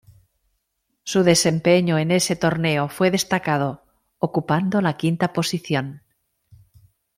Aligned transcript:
Su 1.03 1.21
desempeño 1.21 1.99
en 1.99 2.09
ese 2.09 2.35
torneo 2.35 2.89
fue 2.89 3.11
destacado, 3.11 3.83
ocupando 4.17 4.81
la 4.81 4.97
quinta 4.97 5.31
posición. 5.31 6.01